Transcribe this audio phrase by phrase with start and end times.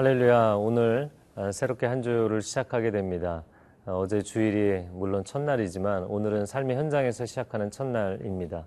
[0.00, 0.54] 할렐루야.
[0.54, 3.44] 오늘 어, 새롭게 한 주를 시작하게 됩니다.
[3.84, 8.64] 어, 어제 주일이 물론 첫날이지만 오늘은 삶의 현장에서 시작하는 첫날입니다.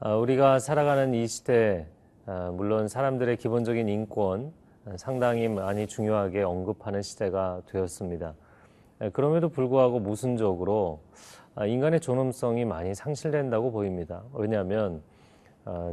[0.00, 1.86] 어, 우리가 살아가는 이 시대,
[2.54, 4.52] 물론 사람들의 기본적인 인권
[4.96, 8.34] 상당히 많이 중요하게 언급하는 시대가 되었습니다.
[9.12, 10.98] 그럼에도 불구하고 모순적으로
[11.64, 14.24] 인간의 존엄성이 많이 상실된다고 보입니다.
[14.32, 15.00] 왜냐하면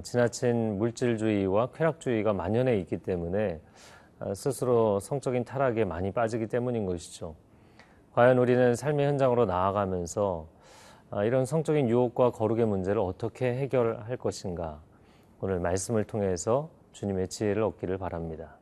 [0.02, 3.97] 지나친 물질주의와 쾌락주의가 만연해 있기 때문에 어,
[4.34, 7.36] 스스로 성적인 타락에 많이 빠지기 때문인 것이죠.
[8.14, 10.48] 과연 우리는 삶의 현장으로 나아가면서
[11.10, 14.82] 아, 이런 성적인 유혹과 거룩의 문제를 어떻게 해결할 것인가
[15.40, 18.58] 오늘 말씀을 통해서 주님의 지혜를 얻기를 바랍니다.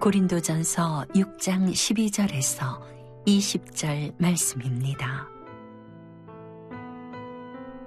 [0.00, 2.80] 고린도전서 6장 12절에서
[3.24, 5.41] 20절 말씀입니다.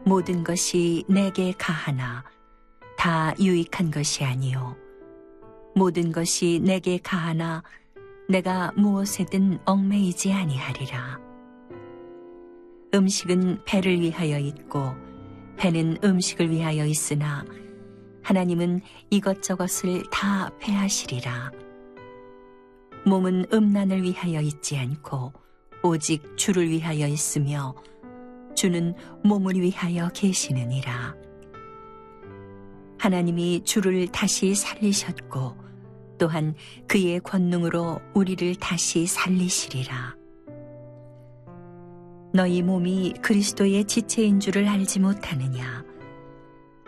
[0.07, 2.23] 모든 것이 내게 가하나
[2.95, 4.77] 다 유익한 것이 아니요.
[5.73, 7.63] 모든 것이 내게 가하나
[8.29, 11.19] 내가 무엇에든 얽매이지 아니하리라.
[12.93, 14.93] 음식은 배를 위하여 있고
[15.57, 17.43] 배는 음식을 위하여 있으나
[18.21, 21.51] 하나님은 이것저것을 다 배하시리라.
[23.07, 25.33] 몸은 음란을 위하여 있지 않고
[25.81, 27.73] 오직 주를 위하여 있으며
[28.55, 31.15] 주는 몸을 위하여 계시느니라.
[32.97, 35.55] 하나님이 주를 다시 살리셨고
[36.17, 36.55] 또한
[36.87, 40.15] 그의 권능으로 우리를 다시 살리시리라.
[42.33, 45.85] 너희 몸이 그리스도의 지체인 줄을 알지 못하느냐?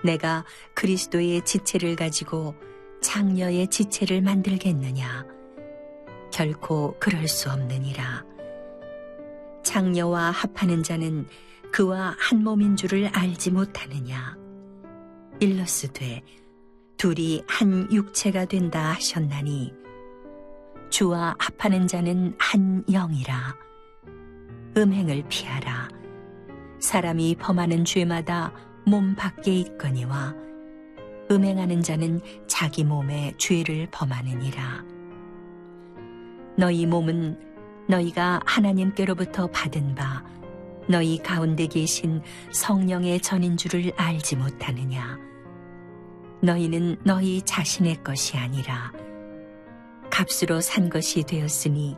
[0.03, 2.55] 내가 그리스도의 지체를 가지고
[3.01, 5.25] 장녀의 지체를 만들겠느냐?
[6.31, 8.25] 결코 그럴 수 없느니라.
[9.63, 11.27] 장녀와 합하는 자는
[11.71, 14.35] 그와 한 몸인 줄을 알지 못하느냐.
[15.39, 16.23] 일러스되
[16.97, 19.73] 둘이 한 육체가 된다 하셨나니
[20.89, 23.55] 주와 합하는 자는 한 영이라.
[24.77, 25.89] 음행을 피하라.
[26.79, 28.51] 사람이 범하는 죄마다
[28.85, 30.33] 몸 밖에 있거니와
[31.29, 34.85] 음행하는 자는 자기 몸에 죄를 범하느니라.
[36.57, 37.39] 너희 몸은
[37.87, 40.23] 너희가 하나님께로부터 받은 바
[40.89, 42.21] 너희 가운데 계신
[42.51, 45.19] 성령의 전인 줄을 알지 못하느냐?
[46.41, 48.93] 너희는 너희 자신의 것이 아니라
[50.09, 51.97] 값으로 산 것이 되었으니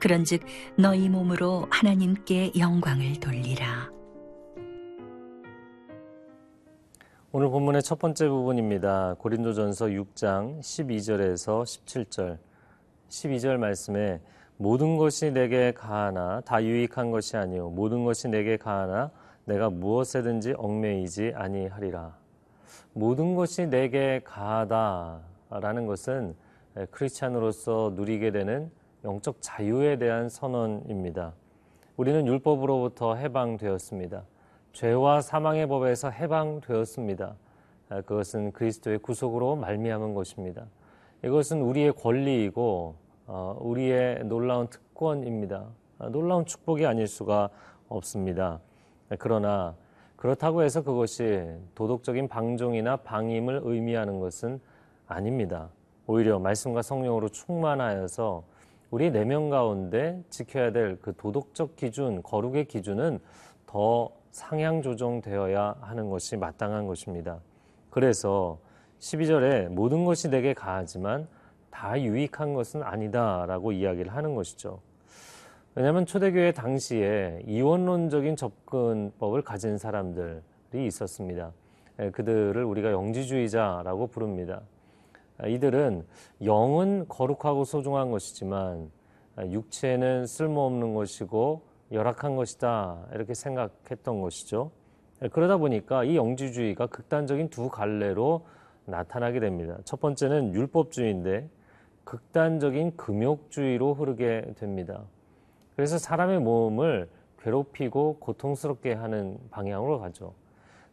[0.00, 0.42] 그런즉
[0.76, 3.90] 너희 몸으로 하나님께 영광을 돌리라.
[7.30, 9.16] 오늘 본문의 첫 번째 부분입니다.
[9.18, 12.38] 고린도전서 6장 12절에서 17절.
[13.08, 14.20] 12절 말씀에
[14.60, 19.10] 모든 것이 내게 가하나 다 유익한 것이 아니요 모든 것이 내게 가하나
[19.44, 22.14] 내가 무엇에든지 얽매이지 아니하리라.
[22.92, 26.34] 모든 것이 내게 가하다라는 것은
[26.90, 28.70] 크리스찬으로서 누리게 되는
[29.04, 31.32] 영적 자유에 대한 선언입니다.
[31.96, 34.24] 우리는 율법으로부터 해방되었습니다.
[34.72, 37.36] 죄와 사망의 법에서 해방되었습니다.
[37.88, 40.66] 그것은 그리스도의 구속으로 말미암은 것입니다.
[41.24, 45.66] 이것은 우리의 권리이고 어, 우리의 놀라운 특권입니다.
[45.98, 47.50] 아, 놀라운 축복이 아닐 수가
[47.88, 48.60] 없습니다.
[49.18, 49.74] 그러나
[50.16, 51.44] 그렇다고 해서 그것이
[51.74, 54.60] 도덕적인 방종이나 방임을 의미하는 것은
[55.06, 55.68] 아닙니다.
[56.06, 58.42] 오히려 말씀과 성령으로 충만하여서
[58.90, 63.18] 우리 내면 가운데 지켜야 될 그 도덕적 기준, 거룩의 기준은
[63.66, 67.38] 더 상향 조정되어야 하는 것이 마땅한 것입니다.
[67.90, 68.58] 그래서
[69.00, 71.28] 12절에 모든 것이 내게 가하지만
[71.70, 74.80] 다 유익한 것은 아니다라고 이야기를 하는 것이죠.
[75.74, 80.40] 왜냐하면 초대교회 당시에 이원론적인 접근법을 가진 사람들이
[80.86, 81.52] 있었습니다.
[82.00, 84.62] 예, 그들을 우리가 영지주의자라고 부릅니다.
[85.38, 86.04] 아, 이들은
[86.42, 88.90] 영은 거룩하고 소중한 것이지만
[89.36, 94.72] 아, 육체는 쓸모없는 것이고 열악한 것이다 이렇게 생각했던 것이죠.
[95.22, 98.46] 예, 그러다 보니까 이 영지주의가 극단적인 두 갈래로
[98.84, 99.78] 나타나게 됩니다.
[99.84, 101.48] 첫 번째는 율법주의인데
[102.08, 105.02] 극단적인 금욕주의로 흐르게 됩니다.
[105.76, 107.06] 그래서 사람의 몸을
[107.42, 110.32] 괴롭히고 고통스럽게 하는 방향으로 가죠.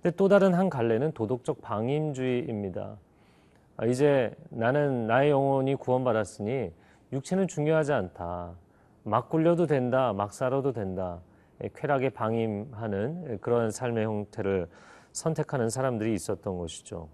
[0.01, 2.97] 근데 또 다른 한 갈래는 도덕적 방임주의입니다.
[3.77, 6.73] 아, 이제 나는 나의 영혼이 구원받았으니
[7.13, 8.51] 육체는 중요하지 않다.
[9.03, 10.11] 막 굴려도 된다.
[10.11, 11.21] 막 살아도 된다.
[11.63, 14.67] 예, 쾌락에 방임하는 그런 삶의 형태를
[15.13, 17.07] 선택하는 사람들이 있었던 것이죠.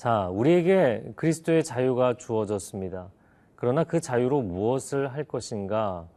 [0.00, 3.10] 자, 우리에게 그리스도의 자유가 주어졌습니다.
[3.54, 6.08] 그러나 그 자유로 무엇을 할 것인가?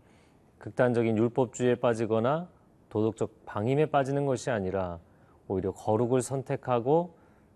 [0.57, 2.47] 극단적인 율법주의에 빠지거나
[2.87, 4.99] 도덕적 방임에 빠지는 것이 아니라
[5.49, 7.13] 오히려 거룩을 선택하고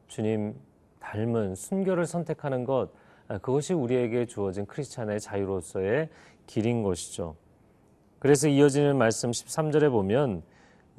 [0.09, 0.53] 주님
[0.99, 2.89] 닮은 순결을 선택하는 것
[3.29, 6.09] 그것이 우리에게 주어진 크리스찬의 자유로서의
[6.45, 7.37] 길인 것이죠.
[8.19, 10.43] 그래서 이어지는 말씀 13절에 보면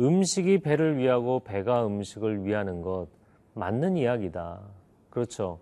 [0.00, 3.08] 음식이 배를 위하고 배가 음식을 위하는 것
[3.52, 4.77] 맞는 이야기다.
[5.10, 5.58] 그렇죠.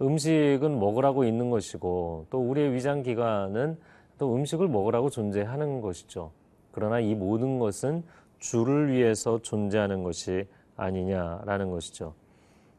[0.00, 3.78] 음식은 먹으라고 있는 것이고 또 우리의 위장 기관은
[4.18, 6.32] 또 음식을 먹으라고 존재하는 것이죠.
[6.72, 8.02] 그러나 이 모든 것은
[8.38, 10.46] 주를 위해서 존재하는 것이
[10.76, 12.14] 아니냐라는 것이죠.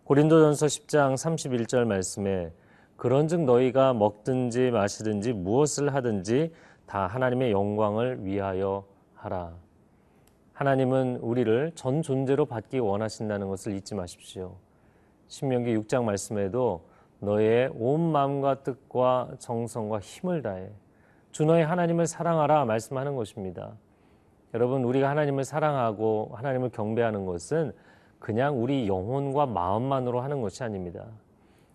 [0.04, 2.52] 고린도전서 10장 31절 말씀에
[2.96, 6.52] 그런즉 너희가 먹든지 마시든지 무엇을 하든지
[6.86, 8.86] 다 하나님의 영광을 위하여
[9.16, 9.54] 하라.
[10.54, 14.56] 하나님은 우리를 전 존재로 받기 원하신다는 것을 잊지 마십시오.
[15.28, 16.86] 신명기 6장 말씀에도
[17.20, 20.70] 너의 온 마음과 뜻과 정성과 힘을 다해
[21.32, 23.74] 주 너의 하나님을 사랑하라 말씀하는 것입니다.
[24.54, 27.74] 여러분 우리가 하나님을 사랑하고 하나님을 경배하는 것은
[28.20, 31.06] 그냥 우리 영혼과 마음만으로 하는 것이 아닙니다.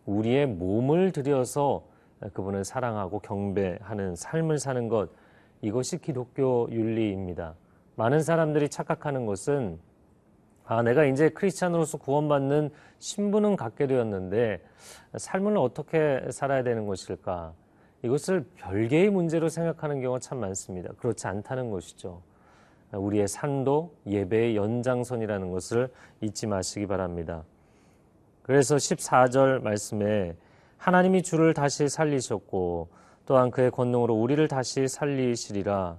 [0.06, 1.84] 우리의 몸을 들여서
[2.32, 5.10] 그분을 사랑하고 경배하는 삶을 사는 것
[5.60, 7.54] 이것이 기독교 윤리입니다.
[7.96, 9.78] 많은 사람들이 착각하는 것은
[10.64, 14.62] 아, 내가 이제 크리스찬으로서 구원받는 신분은 갖게 되었는데
[15.16, 17.52] 삶을 어떻게 살아야 되는 것일까?
[18.02, 20.92] 이것을 별개의 문제로 생각하는 경우가 참 많습니다.
[20.98, 22.22] 그렇지 않다는 것이죠.
[22.92, 25.88] 우리의 산도 예배의 연장선이라는 것을
[26.20, 27.44] 잊지 마시기 바랍니다.
[28.42, 30.36] 그래서 14절 말씀에
[30.76, 32.88] 하나님이 주를 다시 살리셨고
[33.24, 35.96] 또한 그의 권능으로 우리를 다시 살리시리라.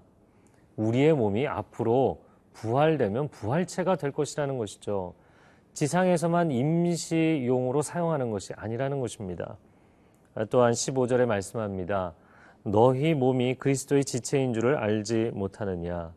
[0.76, 2.22] 우리의 몸이 앞으로
[2.54, 5.14] 부활되면 부활체가 될 것이라는 것이죠.
[5.74, 9.58] 지상에서만 임시용으로 사용하는 것이 아니라는 것입니다.
[10.50, 12.14] 또한 15절에 말씀합니다.
[12.64, 16.14] 너희 몸이 그리스도의 지체인 줄을 알지 못하느냐.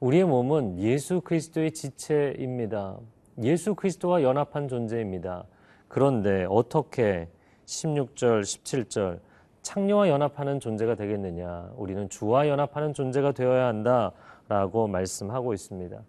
[0.00, 2.98] 우리의 몸은 예수 그리스도의 지체입니다.
[3.42, 5.44] 예수 그리스도와 연합한 존재입니다.
[5.88, 7.28] 그런데 어떻게
[7.66, 9.20] 16절, 17절
[9.62, 11.70] 창녀와 연합하는 존재가 되겠느냐?
[11.76, 14.12] 우리는 주와 연합하는 존재가 되어야 한다
[14.48, 16.00] 라고 말씀하고 있습니다.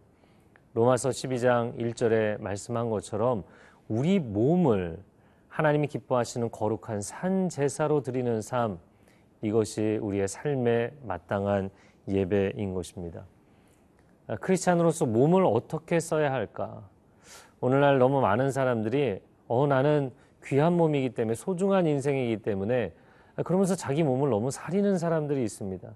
[0.74, 3.44] 로마서 12장 1절에 말씀한 것처럼
[3.88, 5.00] 우리 몸을
[5.48, 8.80] 하나님이 기뻐하시는 거룩한 산 제사로 드리는 삶
[9.42, 11.70] 이것이 우리의 삶에 마땅한
[12.08, 13.26] 예배인 것입니다.
[14.40, 16.88] 크리스찬으로서 몸을 어떻게 써야 할까?
[17.62, 20.12] 오늘날 너무 많은 사람들이 어 나는
[20.44, 22.94] 귀한 몸이기 때문에 소중한 인생이기 때문에
[23.46, 25.90] 그러면서 자기 몸을 너무 사리는 사람들이 있습니다.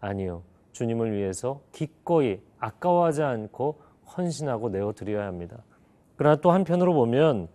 [0.00, 0.42] 아니요.
[0.72, 3.80] 주님을 위해서 기꺼이 아까워하지 않고
[4.16, 5.58] 헌신하고 내어 드려야 합니다.
[6.16, 7.48] 그러나 또 한편으로 보면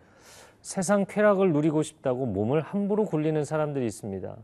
[0.62, 4.36] 세상 쾌락을 누리고 싶다고 몸을 함부로 굴리는 사람들이 있습니다.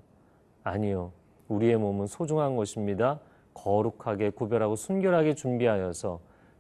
[0.64, 1.12] 아니요.
[1.50, 3.20] 우리의 몸은 소중한 것입니다.
[3.54, 6.20] 거룩하게 구별하고 순결하게 준비하여서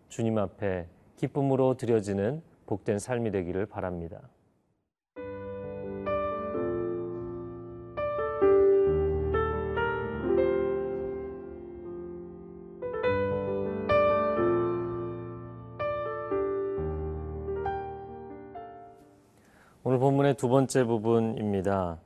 [0.09, 0.87] 주님 앞에
[1.17, 4.19] 기쁨으로 드려지는 복된 삶이 되기를 바랍니다.
[19.93, 21.99] 오늘 본문의 두 번째 부분입니다.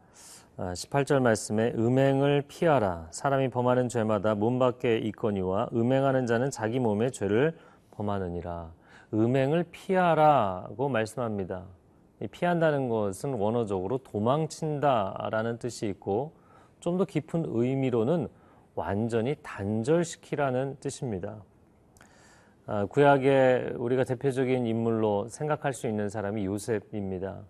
[0.58, 3.08] 18절 아, 말씀에 음행을 피하라.
[3.12, 7.58] 사람이 범하는 죄마다 문 밖에 있거니와 음행하는 자는 자기 몸의 죄를
[7.91, 8.74] 범하느니라.
[9.13, 11.63] 음행을 피하라고 말씀합니다.
[12.29, 16.34] 피한다는 것은 원어적으로 도망친다라는 뜻이 있고
[16.82, 18.27] 좀 더 깊은 의미로는
[18.75, 21.41] 완전히 단절시키라는 뜻입니다.
[22.65, 27.44] 아, 구약의 우리가 대표적인 인물로 생각할 수 있는 사람이 요셉입니다.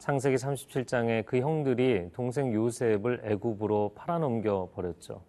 [0.00, 5.20] 창세기 37장에 그 형들이 동생 요셉을 애굽으로 팔아넘겨 버렸죠.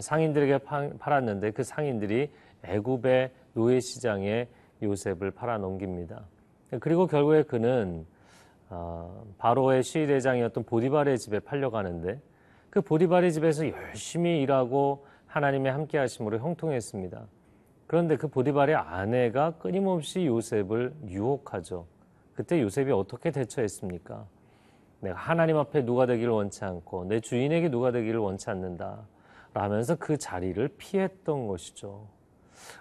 [0.00, 0.58] 상인들에게
[0.98, 2.28] 팔았는데 그 상인들이
[2.64, 4.48] 애굽의 노예 시장에
[4.82, 6.24] 요셉을 팔아넘깁니다.
[6.80, 8.04] 그리고 결국에 그는
[8.68, 12.20] 어, 바로의 시위대장이었던 보디발의 집에 팔려가는데
[12.68, 17.26] 그 보디발의 집에서 열심히 일하고 하나님의 함께하심으로 형통했습니다.
[17.86, 21.86] 그런데 그 보디발의 아내가 끊임없이 요셉을 유혹하죠.
[22.40, 24.24] 그때 요셉이 어떻게 대처했습니까?
[25.00, 29.06] 내가 하나님 앞에 누가 되기를 원치 않고 내 주인에게 누가 되기를 원치 않는다.
[29.52, 32.06] 라면서 그 자리를 피했던 것이죠.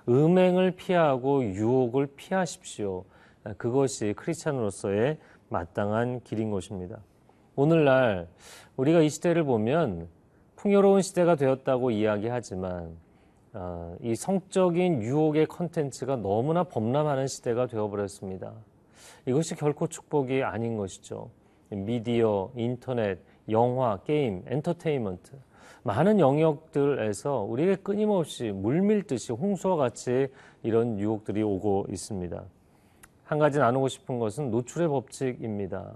[0.07, 3.03] 음행을 피하고 유혹을 피하십시오.
[3.57, 5.17] 그것이 크리스찬으로서의
[5.49, 6.99] 마땅한 길인 것입니다.
[7.57, 8.29] 오늘날
[8.77, 10.07] 우리가 이 시대를 보면
[10.55, 12.95] 풍요로운 시대가 되었다고 이야기하지만
[13.51, 18.53] 어, 이 성적인 유혹의 컨텐츠가 너무나 범람하는 시대가 되어버렸습니다.
[19.25, 21.29] 이것이 결코 축복이 아닌 것이죠.
[21.69, 25.37] 미디어, 인터넷, 영화, 게임, 엔터테인먼트.
[25.83, 30.27] 많은 영역들에서 우리에게 끊임없이 물밀듯이 홍수와 같이
[30.63, 32.43] 이런 유혹들이 오고 있습니다.
[33.23, 35.93] 한 가지 나누고 싶은 것은 노출의 법칙입니다.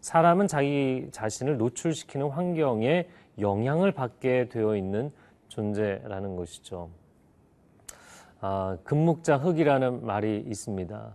[0.00, 5.12] 사람은 자기 자신을 노출시키는 환경에 영향을 받게 되어 있는
[5.48, 6.90] 존재라는 것이죠.
[8.40, 11.14] 아, 금묵자 흙이라는 말이 있습니다.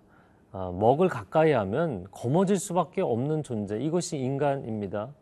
[0.60, 3.78] 아, 먹을 가까이 하면 검어질 수밖에 없는 존재.
[3.78, 5.14] 이것이 인간입니다.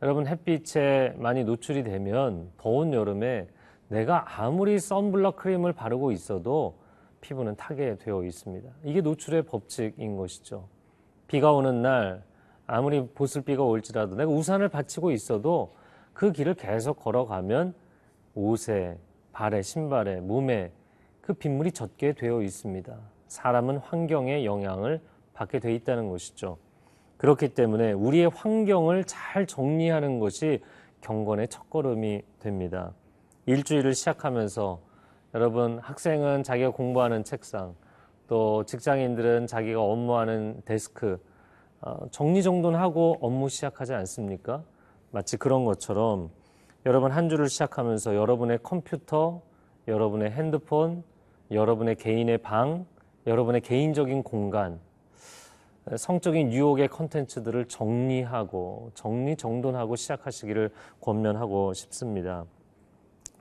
[0.00, 3.48] 여러분 햇빛에 많이 노출이 되면 더운 여름에
[3.88, 6.78] 내가 아무리 선블럭 크림을 바르고 있어도
[7.20, 8.66] 피부는 타게 되어 있습니다.
[8.84, 10.68] 이게 노출의 법칙인 것이죠.
[11.26, 12.22] 비가 오는 날
[12.66, 15.74] 아무리 보슬비가 올지라도 내가 우산을 받치고 있어도
[16.14, 17.74] 그 길을 계속 걸어가면
[18.34, 18.96] 옷에,
[19.32, 20.72] 발에, 신발에, 몸에
[21.20, 23.12] 그 빗물이 젖게 되어 있습니다.
[23.32, 25.00] 사람은 환경의 영향을
[25.32, 26.58] 받게 돼 있다는 것이죠.
[27.16, 30.60] 그렇기 때문에 우리의 환경을 잘 정리하는 것이
[31.00, 32.92] 경건의 첫걸음이 됩니다.
[33.46, 34.80] 일주일을 시작하면서
[35.34, 37.74] 여러분 학생은 자기가 공부하는 책상,
[38.28, 41.18] 또 직장인들은 자기가 업무하는 데스크
[41.80, 44.62] 어, 정리정돈하고 업무 시작하지 않습니까?
[45.10, 46.30] 마치 그런 것처럼
[46.84, 49.40] 여러분 한 주를 시작하면서 여러분의 컴퓨터,
[49.88, 51.02] 여러분의 핸드폰,
[51.50, 52.84] 여러분의 개인의 방,
[53.26, 54.80] 여러분의 개인적인 공간,
[55.96, 62.44] 성적인 유혹의 컨텐츠들을 정리하고 정리정돈하고 시작하시기를 권면하고 싶습니다.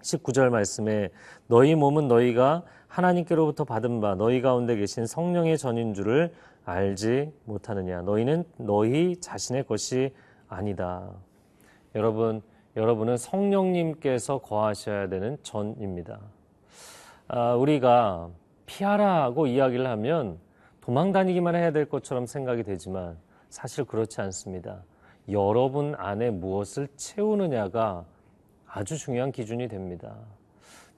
[0.02, 1.10] 19절 말씀에
[1.48, 6.34] 너희 몸은 너희가 하나님께로부터 받은 바 너희 가운데 계신 성령의 전인 줄을
[6.66, 10.14] 알지 못하느냐 너희는 너희 자신의 것이
[10.48, 11.12] 아니다.
[11.96, 12.42] 여러분
[12.76, 16.20] 여러분은 성령님께서 거하셔야 되는 전입니다.
[17.28, 18.30] 아, 우리가
[18.72, 20.40] 피하라고 이야기를 하면
[20.80, 23.18] 도망 다니기만 해야 될 것처럼 생각이 되지만
[23.50, 24.84] 사실 그렇지 않습니다.
[25.30, 28.06] 여러분 안에 무엇을 채우느냐가
[28.66, 30.16] 아주 중요한 기준이 됩니다.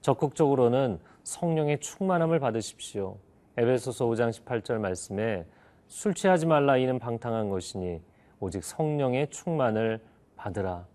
[0.02, 3.16] 적극적으로는 성령의 충만함을 받으십시오.
[3.56, 5.44] 에베소서 5장 18절 말씀에
[5.88, 8.00] 술 취하지 말라 이는 방탕한 것이니
[8.38, 10.00] 오직 성령의 충만을
[10.36, 10.86] 받으라.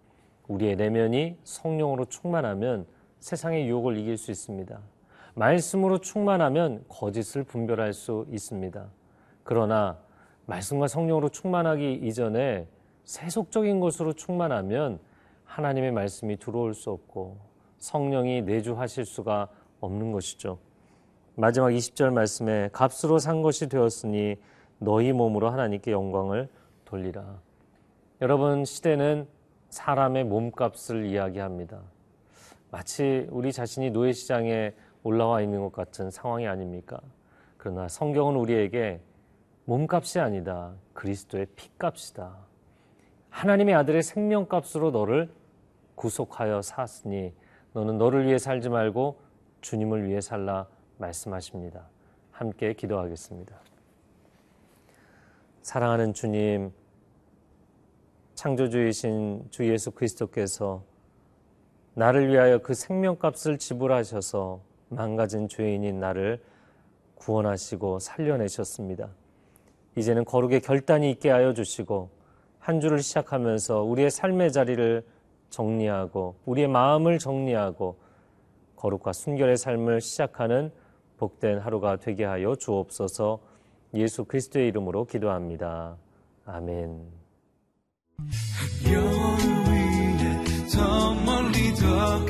[0.47, 2.85] 우리의 내면이 성령으로 충만하면
[3.19, 4.79] 세상의 유혹을 이길 수 있습니다.
[5.39, 8.85] 말씀으로 충만하면 거짓을 분별할 수 있습니다.
[9.43, 9.97] 그러나
[10.47, 12.67] 말씀과 성령으로 충만하기 이전에
[13.05, 14.99] 세속적인 것으로 충만하면
[15.45, 17.37] 하나님의 말씀이 들어올 수 없고
[17.77, 19.47] 성령이 내주하실 수가
[19.79, 20.59] 없는 것이죠.
[21.35, 24.35] 마지막 20절 말씀에 값으로 산 것이 되었으니
[24.77, 26.49] 너희 몸으로 하나님께 영광을
[26.83, 27.39] 돌리라.
[28.21, 29.25] 여러분 시대는
[29.69, 31.79] 사람의 몸값을 이야기합니다.
[32.71, 36.99] 마치 우리 자신이 노예 시장에 올라와 있는 것 같은 상황이 아닙니까?
[37.57, 39.01] 그러나 성경은 우리에게
[39.65, 40.73] 몸값이 아니다.
[40.93, 42.35] 그리스도의 피값이다.
[43.29, 45.29] 하나님의 아들의 생명값으로 너를
[45.95, 47.33] 구속하여 샀으니
[47.73, 49.19] 너는 너를 위해 살지 말고
[49.61, 51.87] 주님을 위해 살라 말씀하십니다.
[52.31, 53.55] 함께 기도하겠습니다.
[55.61, 56.71] 사랑하는 주님,
[58.33, 60.83] 창조주이신 주 예수 그리스도께서
[61.93, 66.41] 나를 위하여 그 생명값을 지불하셔서 망가진 죄인인 나를
[67.15, 69.09] 구원하시고 살려내셨습니다.
[69.95, 72.09] 이제는 거룩의 결단이 있게 하여 주시고
[72.59, 75.03] 한 주를 시작하면서 우리의 삶의 자리를
[75.49, 77.97] 정리하고 우리의 마음을 정리하고
[78.75, 80.71] 거룩과 순결의 삶을 시작하는
[81.17, 83.39] 복된 하루가 되게 하여 주옵소서
[83.95, 85.97] 예수 그리스도의 이름으로 기도합니다.
[86.45, 87.01] 아멘.
[90.71, 92.25] 더 멀리 더